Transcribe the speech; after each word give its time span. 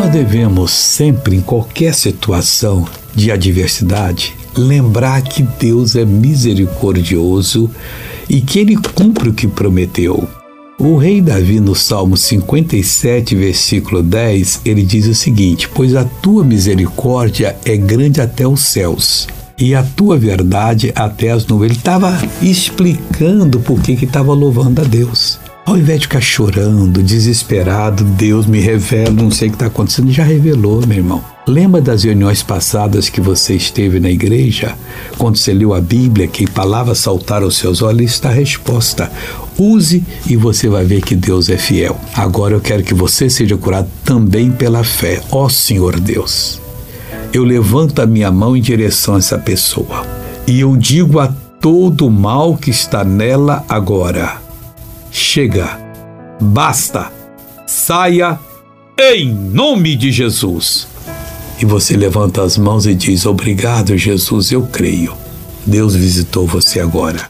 Nós 0.00 0.12
devemos 0.12 0.70
sempre, 0.70 1.36
em 1.36 1.42
qualquer 1.42 1.92
situação 1.92 2.88
de 3.14 3.30
adversidade, 3.30 4.34
lembrar 4.56 5.20
que 5.20 5.42
Deus 5.42 5.94
é 5.94 6.06
misericordioso 6.06 7.70
e 8.26 8.40
que 8.40 8.60
ele 8.60 8.76
cumpre 8.76 9.28
o 9.28 9.34
que 9.34 9.46
prometeu. 9.46 10.26
O 10.78 10.96
rei 10.96 11.20
Davi, 11.20 11.60
no 11.60 11.74
Salmo 11.74 12.16
57, 12.16 13.34
versículo 13.34 14.02
10, 14.02 14.62
ele 14.64 14.82
diz 14.84 15.06
o 15.06 15.14
seguinte: 15.14 15.68
Pois 15.68 15.94
a 15.94 16.02
tua 16.02 16.42
misericórdia 16.42 17.54
é 17.66 17.76
grande 17.76 18.22
até 18.22 18.48
os 18.48 18.62
céus 18.62 19.28
e 19.60 19.74
a 19.74 19.82
tua 19.82 20.16
verdade 20.16 20.92
até 20.96 21.30
as 21.30 21.46
nuvens. 21.46 21.70
Ele 21.70 21.78
estava 21.78 22.18
explicando 22.40 23.60
por 23.60 23.80
que 23.80 23.92
estava 23.92 24.32
louvando 24.32 24.80
a 24.80 24.84
Deus. 24.84 25.38
Ao 25.66 25.76
invés 25.76 26.00
de 26.00 26.06
ficar 26.06 26.20
chorando, 26.20 27.02
desesperado, 27.02 28.02
Deus 28.02 28.46
me 28.46 28.58
revela, 28.58 29.10
não 29.10 29.30
sei 29.30 29.48
o 29.48 29.50
que 29.52 29.56
está 29.56 29.66
acontecendo, 29.66 30.10
já 30.10 30.24
revelou, 30.24 30.84
meu 30.86 30.96
irmão. 30.96 31.22
Lembra 31.46 31.80
das 31.80 32.02
reuniões 32.02 32.42
passadas 32.42 33.08
que 33.08 33.20
você 33.20 33.54
esteve 33.54 34.00
na 34.00 34.10
igreja? 34.10 34.74
Quando 35.18 35.36
você 35.36 35.52
leu 35.52 35.74
a 35.74 35.80
Bíblia, 35.80 36.26
que 36.26 36.50
palavras 36.50 36.98
saltaram 36.98 37.44
aos 37.44 37.56
seus 37.56 37.82
olhos, 37.82 38.10
está 38.10 38.30
a 38.30 38.32
resposta. 38.32 39.12
Use 39.58 40.02
e 40.26 40.34
você 40.34 40.68
vai 40.68 40.84
ver 40.84 41.02
que 41.02 41.14
Deus 41.14 41.48
é 41.50 41.56
fiel. 41.56 42.00
Agora 42.14 42.54
eu 42.54 42.60
quero 42.60 42.82
que 42.82 42.94
você 42.94 43.28
seja 43.28 43.56
curado 43.56 43.88
também 44.04 44.50
pela 44.50 44.82
fé. 44.82 45.20
Ó 45.30 45.48
Senhor 45.48 46.00
Deus, 46.00 46.60
eu 47.32 47.44
levanto 47.44 48.00
a 48.02 48.06
minha 48.06 48.30
mão 48.30 48.56
em 48.56 48.60
direção 48.60 49.14
a 49.14 49.18
essa 49.18 49.38
pessoa 49.38 50.06
e 50.46 50.60
eu 50.60 50.76
digo 50.76 51.18
a 51.18 51.28
todo 51.60 52.06
o 52.06 52.10
mal 52.10 52.56
que 52.56 52.70
está 52.70 53.04
nela 53.04 53.64
agora 53.68 54.50
chega, 55.10 55.78
basta, 56.40 57.10
saia 57.66 58.38
em 58.98 59.32
nome 59.32 59.96
de 59.96 60.12
Jesus. 60.12 60.86
E 61.60 61.64
você 61.64 61.96
levanta 61.96 62.42
as 62.42 62.56
mãos 62.56 62.86
e 62.86 62.94
diz: 62.94 63.26
Obrigado, 63.26 63.96
Jesus, 63.96 64.50
eu 64.50 64.62
creio. 64.62 65.14
Deus 65.66 65.94
visitou 65.94 66.46
você 66.46 66.80
agora. 66.80 67.28